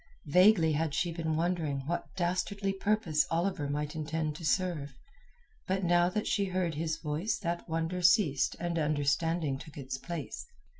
[0.25, 4.95] Vaguely had she been wondering what dastardly purpose Oliver might intend to serve,
[5.67, 10.47] but now that she heard his voice that wonder ceased and understanding took its place.